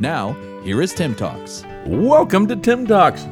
[0.00, 0.32] Now,
[0.62, 1.62] here is TIIM Talks.
[1.86, 3.22] Welcome to TIIM Talks.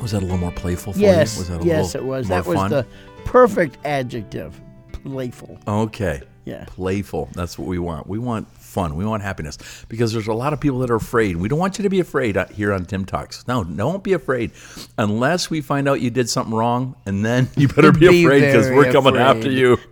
[0.00, 1.40] Was that a little more playful for Yes, you?
[1.40, 2.28] Was that a yes, little it was.
[2.28, 2.70] more That was fun?
[2.70, 2.86] the
[3.24, 4.60] perfect adjective.
[4.92, 5.58] Playful.
[5.66, 6.22] Okay.
[6.44, 6.64] Yeah.
[6.68, 7.30] Playful.
[7.32, 8.06] That's what we want.
[8.06, 8.96] We want fun.
[8.96, 9.56] We want happiness
[9.88, 11.36] because there's a lot of people that are afraid.
[11.36, 13.46] We don't want you to be afraid uh, here on TIIM Talks.
[13.48, 14.50] No, don't be afraid
[14.98, 18.40] unless we find out you did something wrong, and then you better be, Be afraid
[18.40, 19.36] because we're coming afraid.
[19.36, 19.78] after you.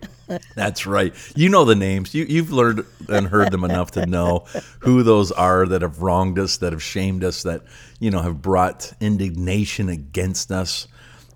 [0.55, 1.13] That's right.
[1.35, 2.13] You know the names.
[2.13, 4.45] You, you've learned and heard them enough to know
[4.79, 7.61] who those are that have wronged us, that have shamed us, that
[7.99, 10.87] you know have brought indignation against us.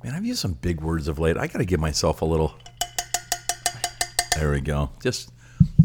[0.04, 1.38] Man, I've used some big words of late.
[1.38, 2.56] I got to give myself a little.
[4.36, 4.92] There we go.
[5.02, 5.32] Just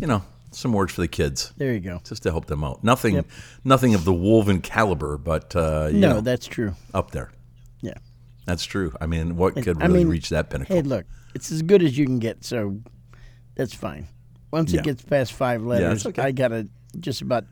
[0.00, 2.00] you know, some words for the kids, There you go.
[2.04, 2.84] just to help them out.
[2.84, 3.26] Nothing, Yep.
[3.64, 6.74] nothing of the Wolven caliber, but uh, you No, know, that's true.
[6.92, 7.30] up there.
[7.80, 7.94] Yeah.
[8.44, 8.92] That's true.
[9.00, 10.74] I mean, what could I really mean, reach that pinnacle?
[10.76, 12.80] Hey, look, it's as good as you can get, so
[13.54, 14.08] that's fine.
[14.50, 14.80] Once Yeah.
[14.80, 16.22] it gets past five letters, okay.
[16.22, 16.68] I gotta
[17.00, 17.44] just about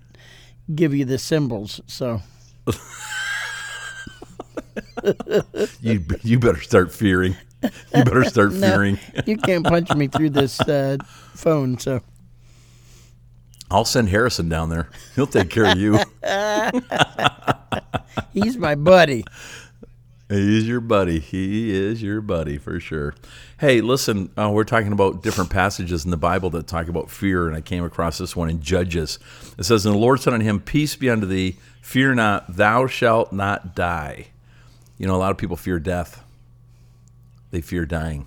[0.74, 1.80] give you the symbols.
[1.86, 2.20] So
[5.80, 7.36] you you better start fearing.
[7.62, 8.98] You better start No, fearing.
[9.26, 10.96] you can't punch me through this uh,
[11.34, 11.78] phone.
[11.78, 12.00] So
[13.70, 14.88] I'll send Harrison down there.
[15.14, 15.98] He'll take care of you.
[18.32, 19.24] he's my buddy.
[20.31, 21.19] He's your buddy.
[21.19, 23.14] He is your buddy for sure.
[23.59, 27.48] Hey, listen, uh, we're talking about different passages in the Bible that talk about fear,
[27.48, 29.19] and I came across this one in Judges.
[29.58, 32.86] It says, And the Lord said unto him, Peace be unto thee, fear not, thou
[32.86, 34.28] shalt not die.
[34.98, 36.23] You know, a lot of people fear death,
[37.51, 38.27] they fear dying.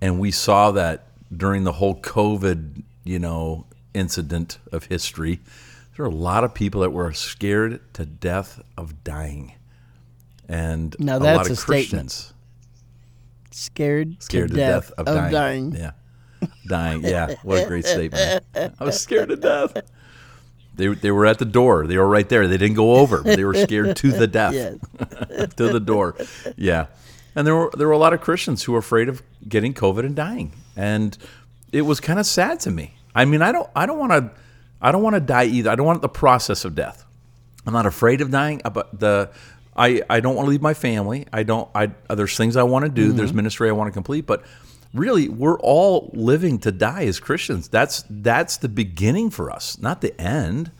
[0.00, 5.38] And we saw that during the whole COVID, you know, incident of history.
[5.96, 9.52] There are a lot of people that were scared to death of dying.
[10.48, 11.90] And Now a that's lot of a statement.
[11.90, 12.34] Christians
[13.50, 15.74] Scared, scared to, death, of, dying.
[15.74, 15.90] Yeah,
[16.68, 17.02] dying.
[17.02, 18.44] Yeah, what a great statement.
[18.54, 19.76] I was scared to death.
[20.76, 21.86] They, they were at the door.
[21.88, 22.46] They were right there.
[22.46, 23.18] They didn't go over.
[23.18, 24.52] They were scared to the death,
[25.56, 26.14] to the door.
[26.56, 26.86] Yeah,
[27.34, 30.06] and there were there were a lot of Christians who were afraid of getting COVID
[30.06, 31.18] and dying, and
[31.72, 32.94] it was kind of sad to me.
[33.12, 34.30] I mean, I don't I don't want to
[34.80, 35.70] I don't want to die either.
[35.70, 37.04] I don't want the process of death.
[37.66, 39.30] I'm not afraid of dying, uh, but the
[39.78, 41.26] I, I don't want to leave my family.
[41.32, 41.68] I don't.
[41.74, 43.12] I there's things I want to do.
[43.12, 43.36] There's mm-hmm.
[43.36, 44.26] ministry I want to complete.
[44.26, 44.44] But
[44.92, 47.68] really, we're all living to die as Christians.
[47.68, 50.72] That's that's the beginning for us, not the end.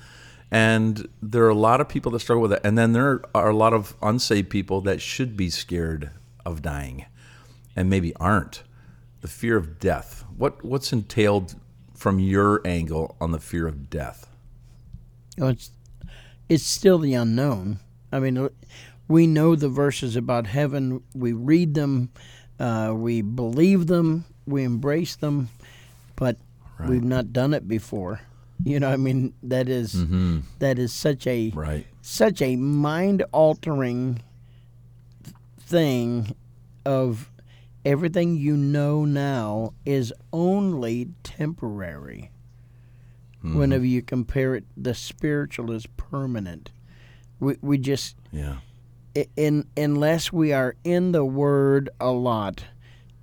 [0.51, 2.61] And there are a lot of people that struggle with it.
[2.65, 6.11] And then there are a lot of unsaved people that should be scared
[6.45, 7.05] of dying,
[7.77, 8.63] and maybe aren't.
[9.21, 10.25] The fear of death.
[10.37, 11.55] What what's entailed
[11.95, 14.29] from your angle on the fear of death?
[15.37, 15.71] Know, it's
[16.49, 17.79] it's still the unknown.
[18.11, 18.49] I mean,
[19.09, 21.03] we know the verses about heaven.
[21.15, 22.11] We read them,
[22.61, 25.49] uh, we believe them, we embrace them,
[26.17, 26.37] but
[26.87, 28.21] we've not done it before.
[28.65, 30.05] You know, I mean, that is-
[30.59, 31.87] that is such a Right.
[32.03, 34.21] such a mind altering
[35.61, 36.35] thing
[36.85, 37.31] of
[37.85, 42.31] everything you know now is only temporary.
[43.43, 46.71] Whenever you compare it, the spiritual is permanent.
[47.39, 48.57] We we just Yeah.
[49.37, 52.65] In unless we are in the Word a lot,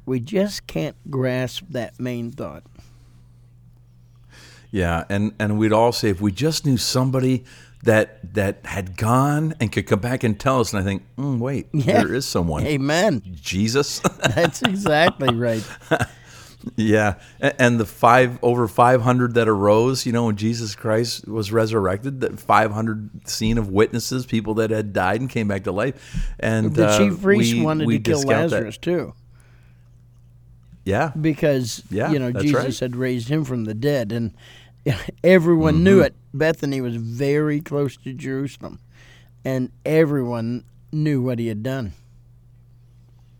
[0.05, 2.63] we just can't grasp that main thought.
[4.71, 7.45] Yeah, and and we'd all say if we just knew somebody
[7.83, 11.39] that that had gone and could come back and tell us, and I think, mm,
[11.39, 12.03] wait, Yeah.
[12.03, 13.21] there is someone, Amen.
[13.41, 13.99] Jesus.
[14.35, 15.63] That's exactly right.
[16.75, 21.51] yeah, and the five over five hundred that arose, you know, when Jesus Christ was
[21.51, 25.71] resurrected, that five hundred scene of witnesses, people that had died and came back to
[25.71, 28.55] life, and The uh, chief priest we- wanted we to kill discount that.
[28.55, 29.13] Lazarus too.
[30.83, 32.79] Yeah, because Yeah, you know Jesus right.
[32.79, 34.33] had raised him from the dead, and
[35.23, 35.83] everyone Mm-hmm.
[35.83, 36.15] knew it.
[36.33, 38.79] Bethany was very close to Jerusalem,
[39.43, 41.93] and everyone knew what he had done.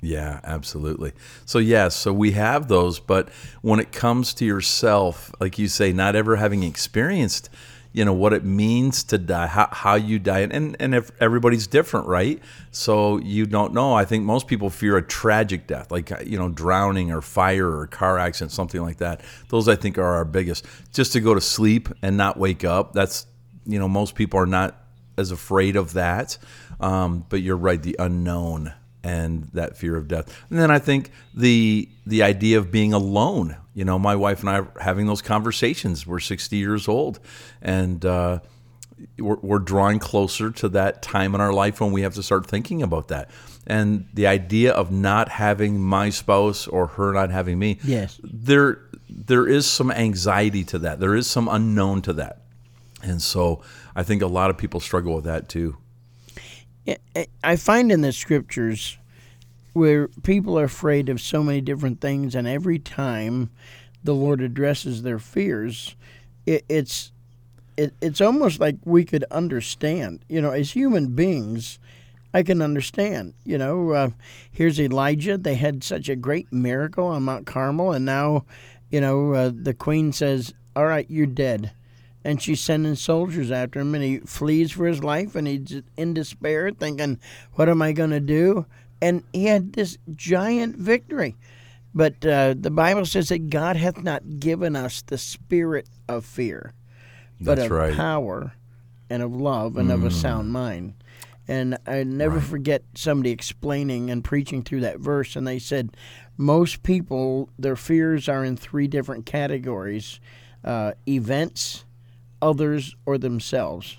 [0.02, 1.14] Yeah, absolutely.
[1.46, 3.30] So yes, so we have those, but
[3.62, 7.50] when it comes to yourself, like you say, not ever having experienced,
[7.92, 11.66] you know, what it means to die, how, how you die, and and if everybody's
[11.66, 12.42] different, right?
[12.72, 13.94] So you don't know.
[13.94, 17.88] I think most people fear a tragic death, like you know, drowning or fire or
[17.88, 19.22] car accident, something like that.
[19.48, 20.66] Those I think are our biggest.
[20.94, 23.28] Just to go to sleep and not wake up, that's
[23.66, 24.76] you know, most people are not
[25.18, 26.38] as afraid of that.
[26.82, 28.74] Um, but you're right, the unknown
[29.06, 30.36] and that fear of death.
[30.50, 33.56] And then I think the the idea of being alone.
[33.76, 36.08] You know, my wife and I are having those conversations.
[36.08, 37.20] We're 60 years old,
[37.62, 38.40] and uh,
[39.20, 42.48] we're, we're drawing closer to that time in our life when we have to start
[42.48, 43.30] thinking about that.
[43.68, 48.20] And the idea of not having my spouse or her not having me, Yes.
[48.24, 48.80] there
[49.10, 51.00] there is some anxiety to that.
[51.00, 52.42] There is some unknown to that,
[53.04, 53.62] and so
[53.96, 55.78] I think a lot of people struggle with that too.
[57.44, 58.98] I- find in the scriptures
[59.74, 63.50] where people are afraid of so many different things, and every time
[64.04, 65.96] the Lord addresses their fears,
[66.46, 67.12] it, it's
[67.78, 70.24] it, it's almost like we could understand.
[70.30, 71.78] You know, as human beings,
[72.34, 73.34] I can understand.
[73.44, 74.10] You know, uh,
[74.52, 75.38] here's Elijah.
[75.38, 78.46] They had such a great miracle on Mount Carmel, and now,
[78.90, 81.72] you know, uh, the queen says, "All right, you're dead."
[82.26, 86.16] And she's sending soldiers after him, and he flees for his life, and he's in
[86.16, 87.20] despair, thinking,
[87.54, 88.66] "What am I going to do?"
[89.02, 91.36] And he had this giant victory.
[91.94, 96.74] But uh, the Bible says that God hath not given us the spirit of fear,
[97.40, 97.94] but That's of right.
[97.94, 98.54] power
[99.10, 100.96] and of love and of a sound mind.
[101.48, 105.96] And I never forget somebody explaining and preaching through that verse, and they said
[106.38, 110.20] most people their fears are in three different categories:
[110.64, 111.85] uh, events,
[112.46, 113.98] others, or themselves.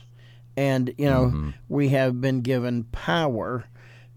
[0.56, 3.64] And you know we have been given power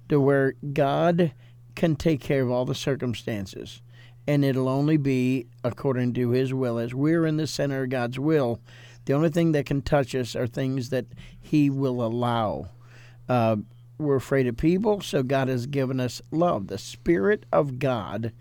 [0.07, 1.33] to where God
[1.75, 3.81] can take care of all the circumstances,
[4.27, 6.77] and it'll only be according to His will.
[6.77, 8.61] As we're in the center of God's will,
[9.05, 11.07] the only thing that can touch us are things that
[11.41, 12.69] He will allow.
[13.27, 13.57] Uh,
[13.97, 16.67] we're afraid of people, so God has given us love.
[16.67, 18.31] The Spirit of God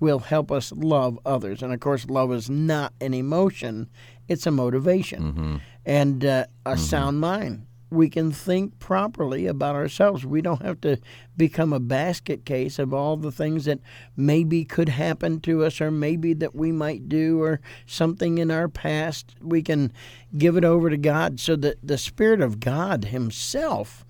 [0.00, 1.62] will help us love others.
[1.62, 3.88] And of course, love is not an emotion,
[4.28, 5.60] it's a motivation.
[5.84, 7.66] And uh, a sound mind.
[7.90, 10.26] We can think properly about ourselves.
[10.26, 10.98] We don't have to
[11.36, 13.78] become a basket case of all the things that
[14.16, 18.68] maybe could happen to us or maybe that we might do or something in our
[18.68, 19.36] past.
[19.40, 19.92] We can
[20.36, 24.04] give it over to God so that the Spirit of God Himself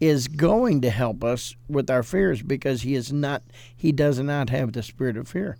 [0.00, 3.42] is going to help us with our fears because he is not
[3.74, 5.56] he does not have the spirit of fear.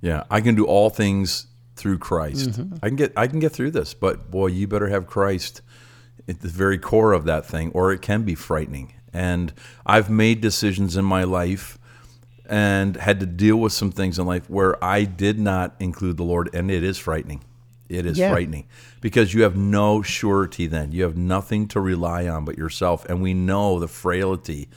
[0.00, 2.50] Yeah, I can do all things through Christ.
[2.50, 2.76] Mm-hmm.
[2.82, 5.62] I can get I can get through this, but boy, you better have Christ
[6.28, 8.94] at the very core of that thing, or it can be frightening.
[9.12, 9.52] And
[9.86, 11.78] I've made decisions in my life
[12.46, 16.24] and had to deal with some things in life where I did not include the
[16.24, 17.42] Lord, and it is frightening.
[17.88, 18.30] It is Yeah.
[18.30, 18.66] frightening
[19.00, 20.92] because you have no surety then.
[20.92, 23.04] You have nothing to rely on but yourself.
[23.08, 24.68] And we know the frailty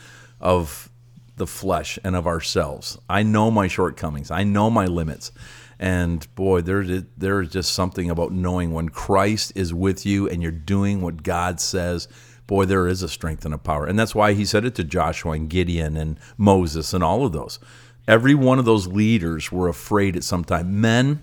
[0.42, 0.90] of
[1.38, 2.98] the flesh and of ourselves.
[3.10, 4.30] I know my shortcomings.
[4.30, 5.32] I know my limits.
[5.80, 10.52] And boy, there's there's just something about knowing when Christ is with you and you're
[10.52, 12.08] doing what God says.
[12.48, 13.86] Boy, there is a strength and a power.
[13.86, 17.34] And that's why he said it to Joshua and Gideon and Moses and all of
[17.34, 17.60] those.
[18.08, 20.80] Every one of those leaders were afraid at some time.
[20.80, 21.22] Men,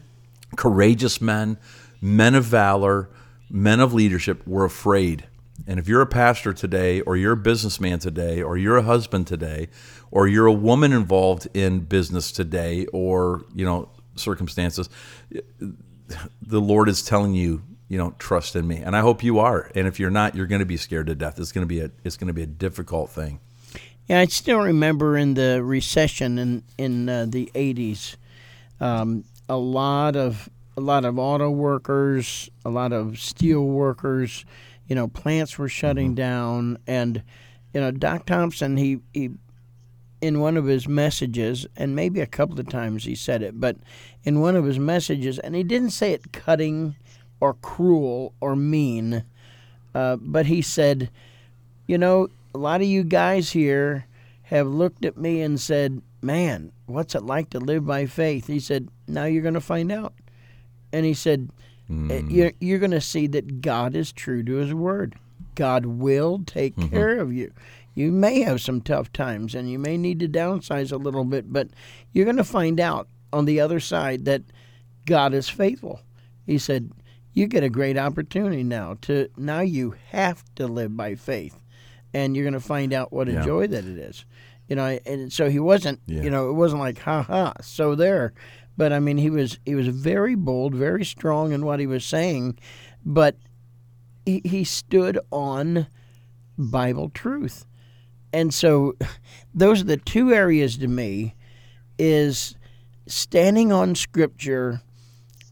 [0.57, 1.57] courageous men,
[2.00, 3.09] men of valor,
[3.49, 5.27] men of leadership were afraid.
[5.67, 9.27] And if you're a pastor today, or you're a businessman today, or you're a husband
[9.27, 9.69] today,
[10.11, 14.88] or you're a woman involved in business today, or you know circumstances,
[15.31, 18.76] the Lord is telling you, you know, trust in me.
[18.76, 19.71] And I hope you are.
[19.75, 21.38] And if you're not, you're going to be scared to death.
[21.38, 23.40] It's going to be a it's going to be a difficult thing.
[24.09, 28.16] Yeah, I still remember in the recession in in uh, the '80s,
[28.80, 34.44] um, a lot of a lot of auto workers, a lot of steel workers,
[34.88, 37.23] you know, plants were shutting down, and
[37.73, 39.30] you know, Doc Thompson he he
[40.25, 43.76] in one of his messages, and maybe a couple of times he said it, but
[44.25, 46.97] in one of his messages, and he didn't say it cutting
[47.40, 49.25] or cruel or mean,
[49.95, 51.11] uh, but he said,
[51.87, 54.07] you know, a lot of you guys here
[54.45, 58.47] have looked at me and said, man, what's it like to live by faith?
[58.47, 60.14] He said, now you're going to find out.
[60.93, 61.50] And he said,
[61.90, 65.16] "Uh, you're, you're going to see that God is true to his word.
[65.54, 67.52] God will take care of you.
[67.95, 71.53] You may have some tough times and you may need to downsize a little bit,
[71.53, 71.69] but
[72.13, 74.43] you're going to find out on the other side that
[75.07, 76.01] God is faithful.
[76.47, 76.91] He said,
[77.33, 81.61] you get a great opportunity now to now you have to live by faith
[82.13, 83.45] and you're going to find out what a Yeah.
[83.45, 84.25] joy that it is.
[84.69, 86.23] You know, and so he wasn't, Yeah.
[86.23, 88.33] you know, it wasn't like ha ha, so there.
[88.77, 92.05] But I mean, he was he was very bold, very strong in what he was
[92.05, 92.59] saying,
[93.05, 93.37] but
[94.25, 95.87] he, he stood on
[96.59, 97.67] Bible truth.
[98.35, 98.97] And so
[99.55, 101.37] those are the two areas to me
[102.00, 102.57] is
[103.07, 104.83] standing on scripture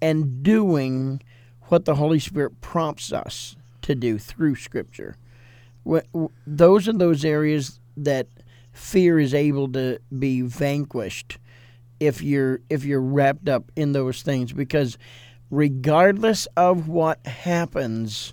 [0.00, 1.22] and doing
[1.68, 5.16] what the Holy Spirit prompts us to do through Scripture.
[6.44, 8.26] Those are those areas that
[8.72, 11.38] fear is able to be vanquished
[12.00, 14.98] if you're if you're wrapped up in those things because
[15.50, 18.32] regardless of what happens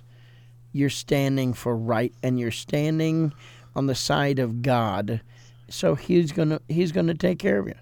[0.72, 3.32] you're standing for right and you're standing
[3.74, 5.20] on the side of God
[5.68, 7.74] so he's going to he's going to take care of you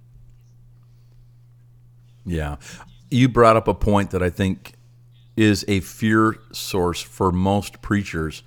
[2.25, 2.57] yeah
[3.11, 4.75] you brought up a point that I think
[5.37, 8.43] is a fear source for most preachers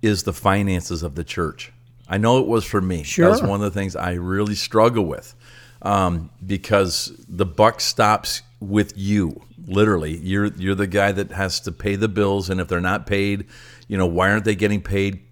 [0.00, 1.72] is the finances of the church.
[2.08, 3.02] I know it was for me.
[3.04, 3.30] Sure.
[3.30, 5.34] That's one of the things I really struggle with
[5.82, 9.42] um, because the buck stops with you.
[9.66, 13.06] Literally, you're you're the guy that has to pay the bills, and if they're not
[13.06, 13.46] paid,
[13.86, 15.22] you know why aren't they getting paid?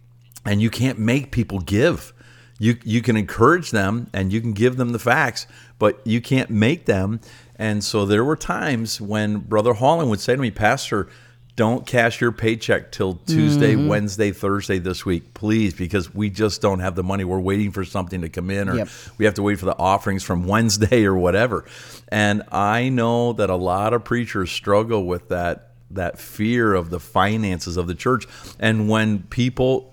[0.45, 2.13] And you can't make people give.
[2.59, 5.47] You you can encourage them and you can give them the facts,
[5.79, 7.21] but you can't make them.
[7.57, 11.09] And so there were times when Brother Holland would say to me, Pastor,
[11.57, 13.89] don't cash your paycheck till Tuesday, mm-hmm.
[13.89, 17.25] Wednesday, Thursday this week, please, because we just don't have the money.
[17.25, 18.89] We're waiting for something to come in, or yep.
[19.19, 21.67] we have to wait for the offerings from Wednesday or whatever.
[22.09, 27.01] And I know that a lot of preachers struggle with that that fear of the
[27.01, 28.27] finances of the church.
[28.59, 29.93] And when people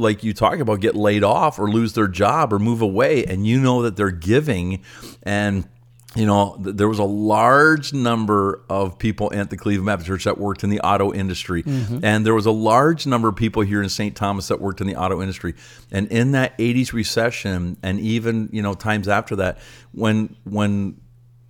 [0.00, 3.46] like you talk about get laid off or lose their job or move away and
[3.46, 4.82] you know that they're giving
[5.22, 5.68] and
[6.16, 10.38] you know, there was a large number of people at the Cleveland Baptist Church that
[10.38, 11.62] worked in the auto industry.
[11.62, 12.04] Mm-hmm.
[12.04, 14.16] And there was a large number of people here in St.
[14.16, 15.54] Thomas that worked in the auto industry.
[15.92, 19.58] And in that 80s recession and even, you know, times after that,
[19.92, 21.00] when when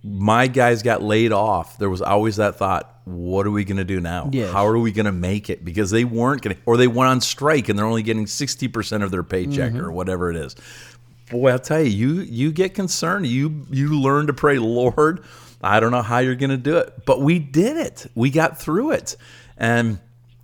[0.03, 3.83] my guys got laid off, there was always that thought, what are we going to
[3.83, 4.29] do now?
[4.31, 4.51] Yes.
[4.51, 5.65] How are we going to make it?
[5.65, 9.03] Because they weren't going to, or they went on strike and they're only getting 60%
[9.03, 9.85] of their paycheck mm-hmm.
[9.85, 10.55] or whatever it is
[11.31, 13.25] boy, I'll tell you, you you get concerned.
[13.25, 15.23] You you learn to pray, Lord.
[15.63, 18.05] I don't know how you're going to do it, but we did it.
[18.13, 19.15] We got through it,
[19.57, 19.99] and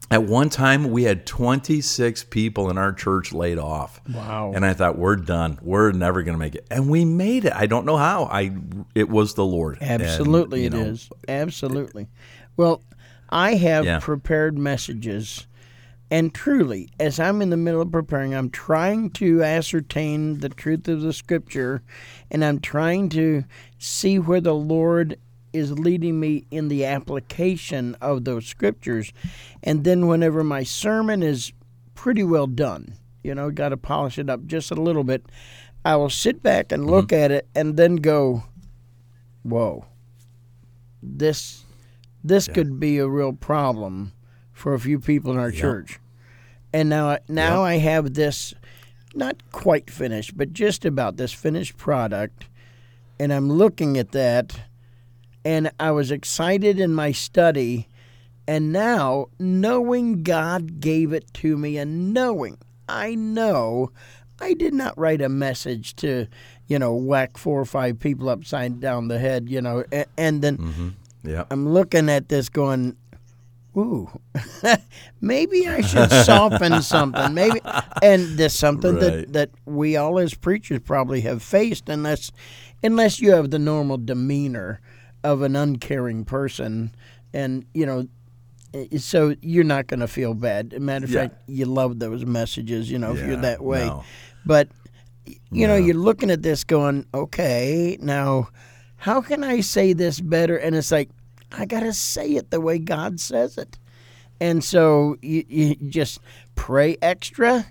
[0.09, 4.01] at one time we had 26 people in our church laid off.
[4.13, 4.53] Wow!
[4.55, 5.59] And I thought we're done.
[5.61, 7.53] We're never going to make it, and we made it.
[7.53, 8.25] I don't know how.
[8.25, 8.55] I
[8.95, 9.77] it was the Lord.
[9.81, 11.09] Absolutely, and, it know, is.
[11.27, 12.07] Absolutely.
[12.55, 12.81] Well,
[13.29, 13.99] I have yeah.
[13.99, 15.47] prepared messages
[16.09, 20.87] and truly, as I'm in the middle of preparing, I'm trying to ascertain the truth
[20.87, 21.83] of the scripture
[22.31, 23.43] and I'm trying to
[23.77, 25.19] see where the Lord
[25.57, 29.11] is leading me in the application of those scriptures.
[29.63, 31.51] And then, whenever my sermon is
[31.95, 35.25] pretty well done, you know, got to polish it up just a little bit,
[35.83, 37.23] I will sit back and look mm-hmm.
[37.23, 38.43] at it and then go,
[39.43, 39.85] whoa,
[41.01, 41.63] this,
[42.23, 42.53] this yeah.
[42.53, 44.13] could be a real problem
[44.53, 45.59] for a few people in our yep.
[45.59, 45.99] church.
[46.73, 47.69] And now now yep.
[47.69, 48.53] I have this
[49.15, 52.47] not quite finished, but just about this finished product
[53.19, 54.59] and I'm looking at that
[55.47, 57.87] and I was excited in my study
[58.49, 62.57] and now knowing God gave it to me and knowing
[62.89, 63.91] I know
[64.41, 66.27] I did not write a message to,
[66.67, 70.41] you know, whack four or five people upside down the head, you know, and, and
[70.41, 70.89] then mm-hmm.
[71.23, 71.45] yeah.
[71.49, 72.97] I'm looking at this going,
[73.77, 74.09] ooh,
[75.21, 77.33] maybe I should soften something.
[77.33, 77.61] Maybe,
[78.03, 79.31] and there's something right.
[79.31, 82.33] that, that we all as preachers probably have faced, unless
[82.83, 84.81] unless you have the normal demeanor
[85.31, 86.95] of an uncaring person,
[87.33, 88.07] and you know.
[88.97, 90.79] So you're not going to feel bad.
[90.79, 91.21] matter of yeah.
[91.21, 93.85] fact, you love those messages, you know, yeah, if you're that way.
[93.85, 94.03] No.
[94.45, 94.67] But
[95.49, 95.73] you no.
[95.73, 98.49] know, you're looking at this, going, "Okay, now,
[98.97, 101.09] how can I say this better?" And it's like,
[101.51, 103.77] I got to say it the way God says it.
[104.39, 106.19] And so you, you just
[106.55, 107.65] pray extra,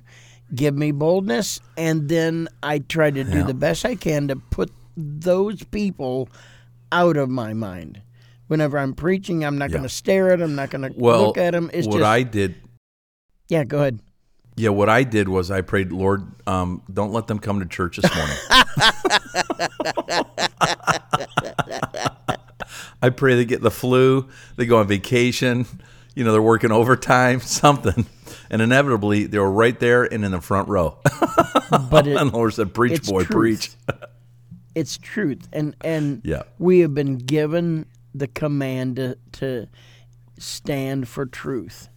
[0.55, 3.45] give me boldness, and then I try to do yeah.
[3.45, 6.29] the best I can to put those people
[6.93, 8.03] out of my mind.
[8.49, 9.79] Whenever I'm preaching, I'm not yeah.
[9.79, 11.71] going to stare at them, I'm not going to well, look at them.
[11.73, 12.55] It's what just, I did.
[13.49, 14.01] Yeah, go ahead.
[14.57, 17.99] Yeah, what I did was I prayed, Lord, um, don't let them come to church
[17.99, 18.37] this morning.
[23.03, 25.67] I pray they get the flu, they go on vacation,
[26.15, 28.07] you know, they're working overtime, something.
[28.51, 30.99] And inevitably, they were right there and in the front row.
[31.91, 33.31] But it, and the Lord said, Preach, boy, truth.
[33.31, 33.71] preach.
[34.77, 35.49] It's truth.
[35.55, 36.43] And, and yeah.
[36.59, 39.69] we have been given the command to, to
[40.39, 41.89] stand for truth.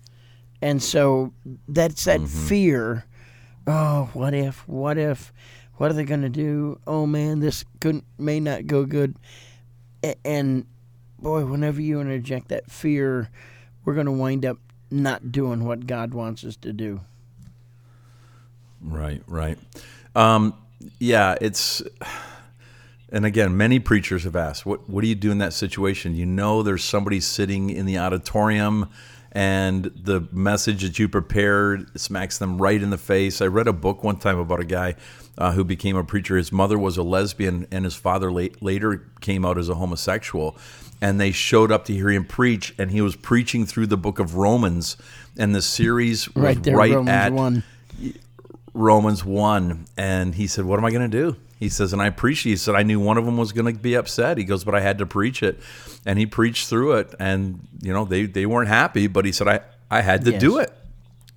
[0.61, 1.33] And so
[1.67, 2.47] that's that mm-hmm.
[2.47, 3.05] fear.
[3.67, 4.65] Oh, what if?
[4.67, 5.33] What if?
[5.75, 6.79] What are they going to do?
[6.87, 9.15] Oh man, this could may not go good.
[10.23, 10.65] And
[11.19, 13.29] boy, whenever you interject that fear,
[13.83, 14.57] we're going to wind up
[14.89, 17.01] not doing what God wants us to do.
[18.81, 19.57] Right, right.
[20.15, 20.53] Um,
[20.97, 21.81] yeah, it's
[23.11, 26.25] and again, many preachers have asked, "What what do you do in that situation?" You
[26.25, 28.87] know, there's somebody sitting in the auditorium,
[29.31, 33.41] and the message that you prepared smacks them right in the face.
[33.41, 34.95] I read a book one time about a guy
[35.37, 36.37] uh, who became a preacher.
[36.37, 40.57] His mother was a lesbian, and his father late, later came out as a homosexual.
[41.01, 44.19] And they showed up to hear him preach, and he was preaching through the book
[44.19, 44.97] of Romans,
[45.37, 47.63] and the series was Right there, right Romans at 1.
[48.73, 49.85] Romans 1.
[49.95, 51.37] And he said, What am I going to do?
[51.59, 52.45] He says, and I preached.
[52.45, 54.37] He said, I knew one of them was going to be upset.
[54.37, 55.59] He goes, but I had to preach it.
[56.05, 57.13] And he preached through it.
[57.19, 59.59] And, you know, they, they weren't happy, but he said, I,
[59.91, 60.71] I had to do it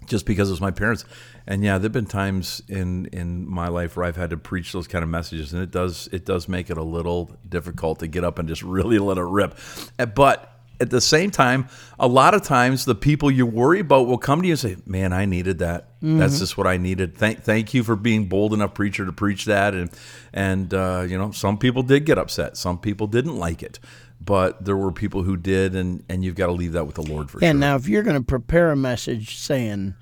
[0.07, 1.05] just because it was my parents.
[1.47, 4.87] And yeah, there've been times in in my life where I've had to preach those
[4.87, 8.23] kind of messages, and it does it does make it a little difficult to get
[8.23, 9.59] up and just really let it rip.
[9.99, 14.07] Uh, But at the same time, a lot of times the people you worry about
[14.07, 15.89] will come to you and say, "Man, I needed that.
[16.01, 17.17] That's just what I needed.
[17.17, 19.91] Thank thank you for being bold enough preacher to preach that." And
[20.33, 22.57] and uh, you know, some people did get upset.
[22.57, 23.79] Some people didn't like it.
[24.25, 27.03] But there were people who did, and, and you've got to leave that with the
[27.03, 27.61] Lord for And sure.
[27.61, 29.95] now, if you're going to prepare a message saying,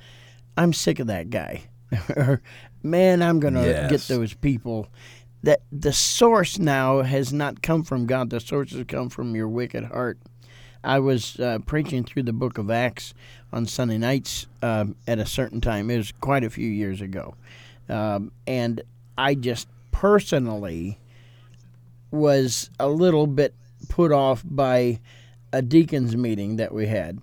[0.58, 1.62] "I'm sick of that guy,"
[2.16, 2.42] or
[2.82, 3.90] "Man, I'm going to Yes.
[3.90, 4.88] get those people,"
[5.42, 8.28] that the source now has not come from God.
[8.28, 10.18] The source has come from your wicked heart.
[10.82, 13.14] I was uh, preaching through the Book of Acts
[13.52, 15.90] on Sunday nights um, at a certain time.
[15.90, 17.34] It was quite a few years ago,
[17.88, 18.82] um, and
[19.18, 20.99] I just personally
[22.10, 23.54] was a little bit
[23.88, 25.00] put off by
[25.52, 27.18] a deacons meeting that we had.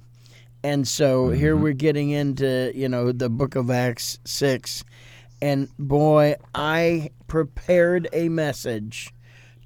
[0.64, 4.84] And so here we're getting into, you know, the book of Acts 6
[5.42, 9.14] and boy, I prepared a message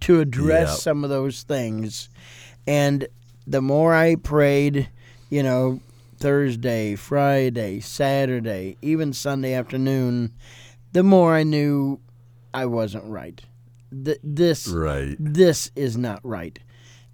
[0.02, 0.80] to address Yep.
[0.80, 2.10] some of those things.
[2.68, 3.08] And
[3.52, 4.90] the more I prayed,
[5.30, 5.82] you know,
[6.18, 10.34] Thursday, Friday, Saturday, even Sunday afternoon,
[10.94, 12.00] the more I knew
[12.54, 13.42] I wasn't right.
[14.06, 15.18] Th- this right.
[15.20, 16.58] this is not right.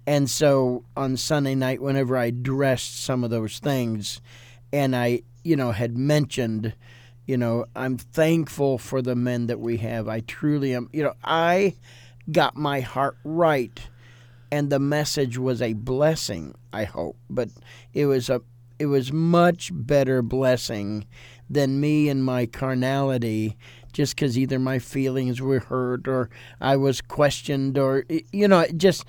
[0.06, 4.20] And so on Sunday night, whenever I dressed some of those things,
[4.72, 6.72] and I, you know, had mentioned,
[7.26, 10.08] you know, I'm thankful for the men that we have.
[10.08, 10.88] I truly am.
[10.92, 11.74] You know, I
[12.30, 13.80] got my heart right,
[14.50, 16.54] and the message was a blessing.
[16.72, 17.48] I hope, but
[17.92, 18.42] it was a,
[18.78, 21.06] it was much better blessing
[21.50, 23.56] than me and my carnality
[23.92, 26.30] just because either my feelings were hurt or
[26.60, 29.04] I was questioned or you know just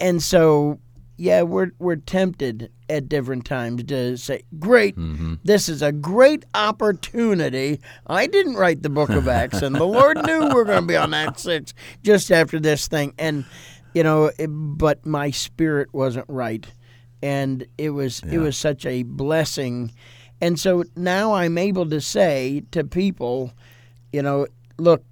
[0.00, 0.80] and so
[1.16, 5.34] yeah we're we're tempted at different times to say great mm-hmm.
[5.44, 7.80] this is a great opportunity.
[8.06, 10.86] I didn't write the book of Acts and the Lord knew we are going to
[10.86, 13.14] be on Acts 6 just after this thing.
[13.18, 13.44] And
[13.94, 16.66] you know it, but my spirit wasn't right.
[17.22, 19.92] And it was it was such a blessing.
[20.40, 23.52] And so now I'm able to say to people
[24.14, 24.46] you know,
[24.78, 25.02] look,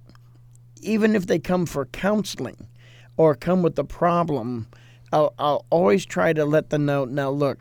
[0.81, 2.69] even if they come for counseling
[3.17, 4.67] or come with a problem,
[5.11, 7.59] I'll, I'll always try to let them know now, look,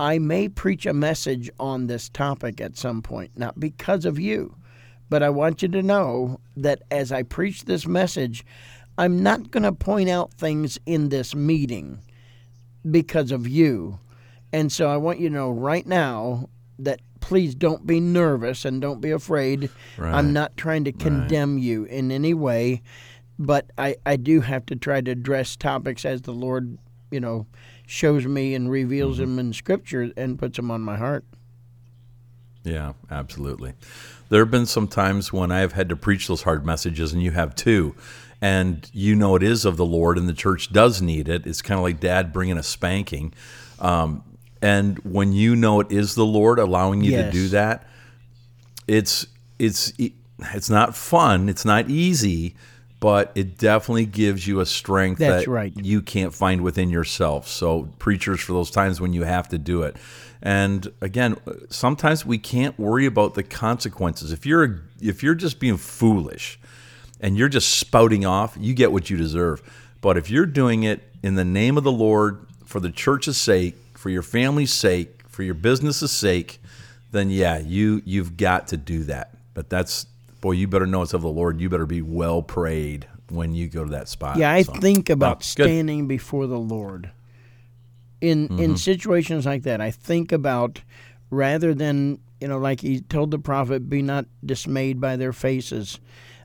[0.00, 4.56] I may preach a message on this topic at some point, not because of you,
[5.08, 8.44] but I want you to know that as I preach this message,
[8.98, 12.00] I'm not going to point out things in this meeting
[12.90, 14.00] because of you.
[14.52, 16.48] And so I want you to know right now
[16.80, 19.70] that please don't be nervous and don't be afraid.
[19.96, 20.12] Right.
[20.12, 22.82] I'm not trying to condemn you in any way,
[23.38, 26.78] but I, I do have to try to address topics as the Lord,
[27.10, 27.46] you know,
[27.86, 29.36] shows me and reveals Mm-hmm.
[29.36, 31.24] them in Scripture and puts them on my heart.
[32.64, 33.74] Yeah, absolutely.
[34.28, 37.30] There have been some times when I've had to preach those hard messages, and you
[37.30, 37.94] have too.
[38.40, 41.46] And you know it is of the Lord, and the church does need it.
[41.46, 43.34] It's kind of like dad bringing a spanking.
[43.80, 44.22] Um,
[44.62, 47.86] and when you know it is the Lord allowing you to do that,
[48.86, 49.26] it's
[49.58, 51.48] it's it's not fun.
[51.48, 52.54] It's not easy,
[53.00, 55.72] but it definitely gives you a strength That's that right.
[55.76, 57.48] you can't find within yourself.
[57.48, 59.96] So preachers for those times when you have to do it.
[60.42, 61.36] And again,
[61.70, 64.32] sometimes we can't worry about the consequences.
[64.32, 66.58] If you're if you're just being foolish
[67.20, 69.62] and you're just spouting off, you get what you deserve.
[70.00, 73.74] But if you're doing it in the name of the Lord for the church's sake,
[73.94, 76.60] for your family's sake, for your business's sake,
[77.10, 79.34] then yeah, you you've got to do that.
[79.54, 80.06] But that's
[80.40, 81.60] boy, you better know it's of the Lord.
[81.60, 84.36] You better be well prayed when you go to that spot.
[84.36, 85.44] Yeah, I So, think about wow, good.
[85.44, 87.10] standing before the Lord.
[88.20, 88.58] In Mm-hmm.
[88.60, 90.82] in situations like that, I think about
[91.30, 95.98] rather than you know, like he told the prophet, "Be not dismayed by their faces,"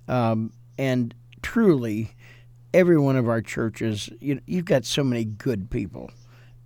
[0.08, 2.16] um, and truly,
[2.74, 6.12] every one of our churches, you you've got so many good people,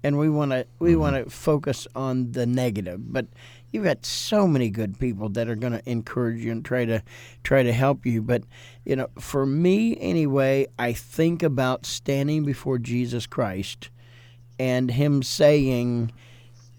[0.03, 1.01] and we want to we mm-hmm.
[1.01, 3.11] want to focus on the negative.
[3.11, 3.27] But
[3.71, 7.03] you've got so many good people that are going to encourage you and try to
[7.43, 8.21] try to help you.
[8.21, 8.43] But
[8.85, 13.89] you know, for me anyway, I think about standing before Jesus Christ
[14.57, 16.11] and Him saying,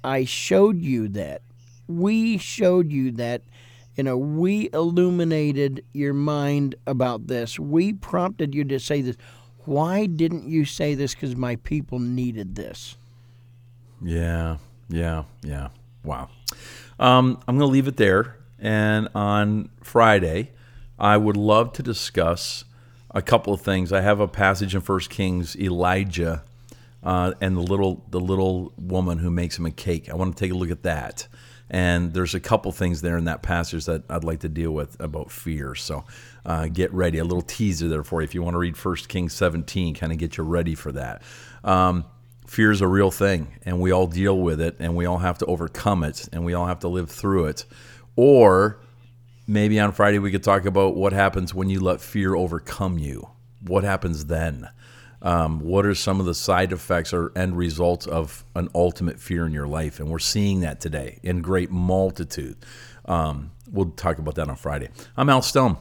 [0.02, 1.42] "I showed you that.
[1.86, 3.42] We showed you that."
[3.98, 7.58] You know, we illuminated your mind about this.
[7.58, 9.16] We prompted you to say this.
[9.64, 11.14] Why didn't you say this?
[11.14, 12.96] Because my people needed this.
[14.00, 14.58] Yeah,
[14.88, 15.70] yeah, yeah.
[16.04, 16.30] Wow.
[17.00, 18.36] Um, I'm going to leave it there.
[18.60, 20.52] And on Friday,
[20.96, 22.64] I would love to discuss
[23.10, 23.92] a couple of things.
[23.92, 26.44] I have a passage in First Kings, Elijah,
[27.02, 30.08] uh, and the little the little woman who makes him a cake.
[30.08, 31.26] I want to take a look at that.
[31.70, 34.98] And there's a couple things there in that passage that I'd like to deal with
[35.00, 35.74] about fear.
[35.74, 36.04] So
[36.46, 37.18] uh, get ready.
[37.18, 40.12] A little teaser there for you if you want to read First Kings 17, kind
[40.12, 41.22] of get you ready for that.
[41.62, 42.06] Um,
[42.46, 45.38] fear is a real thing, and we all deal with it, and we all have
[45.38, 47.66] to overcome it, and we all have to live through it.
[48.16, 48.80] Or
[49.46, 53.28] maybe on Friday we could talk about what happens when you let fear overcome you.
[53.60, 54.68] What happens then?
[55.20, 59.46] Um, what are some of the side effects or end results of an ultimate fear
[59.46, 59.98] in your life?
[59.98, 62.56] And we're seeing that today in great multitude.
[63.04, 64.88] Um, we'll talk about that on Friday.
[65.16, 65.78] I'm Al Stone.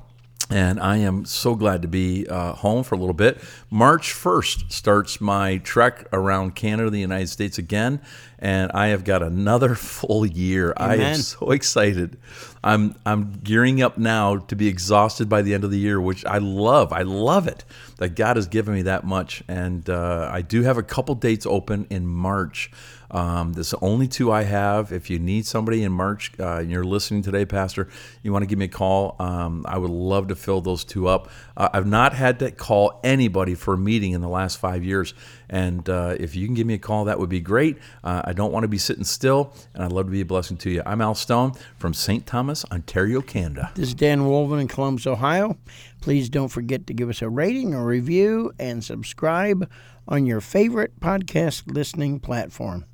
[0.50, 3.42] And I am so glad to be uh, home for a little bit.
[3.70, 8.00] March 1st starts my trek around Canada, the United States again,
[8.40, 10.74] and I have got another full year.
[10.78, 11.00] Amen.
[11.02, 12.18] I am so excited.
[12.64, 16.26] I'm I'm gearing up now to be exhausted by the end of the year, which
[16.26, 16.94] I love.
[16.94, 17.66] I love it
[17.98, 21.46] that God has given me that much, and uh, I do have a couple dates
[21.46, 22.72] open in March.
[23.10, 24.92] Um, this is the only two I have.
[24.92, 27.88] If you need somebody in March uh, and you're listening today, Pastor,
[28.24, 29.16] you want to give me a call.
[29.20, 31.30] Um, I would love to fill those two up.
[31.56, 35.14] Uh, I've not had to call anybody for a meeting in the last five years.
[35.50, 37.78] And uh, if you can give me a call, that would be great.
[38.04, 40.58] Uh, I don't want to be sitting still, and I'd love to be a blessing
[40.58, 40.84] to you.
[40.86, 42.26] I'm Al Stone from St.
[42.26, 43.72] Thomas, Ontario, Canada.
[43.76, 45.58] This is Dan Wolven in Columbus, Ohio.
[46.02, 49.70] Please don't forget to give us a rating, a review, and subscribe
[50.08, 52.86] on your favorite podcast listening platform.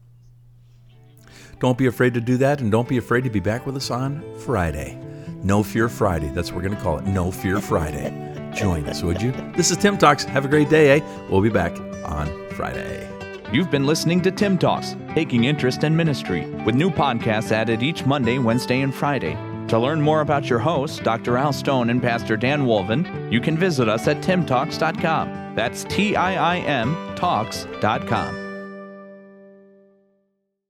[1.60, 3.90] Don't be afraid to do that, and don't be afraid to be back with us
[3.90, 5.00] on Friday.
[5.44, 6.30] No Fear Friday.
[6.30, 7.06] That's what we're going to call it.
[7.06, 8.52] No Fear Friday.
[8.56, 9.32] Join us, would you?
[9.56, 10.24] This is TIIM Talks.
[10.24, 11.28] Have a great day, eh?
[11.30, 13.10] We'll be back on Friday.
[13.52, 18.06] You've been listening to TIIM Talks, taking interest in ministry, with new podcasts added each
[18.06, 19.38] Monday, Wednesday, and Friday.
[19.68, 21.38] To learn more about your hosts, Dr.
[21.38, 25.56] Al Stone and Pastor Dan Wolven, you can visit us at tiimtalks.com.
[25.56, 28.43] That's T I I M talks.com.